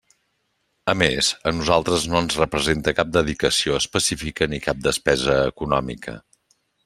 [0.93, 6.17] A més, a nosaltres no ens representa cap dedicació específica ni cap despesa econòmica.